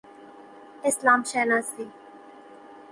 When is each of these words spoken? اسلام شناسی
اسلام 0.83 1.23
شناسی 1.23 1.91